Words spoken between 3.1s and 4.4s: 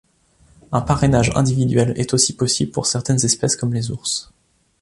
espèces, comme les ours.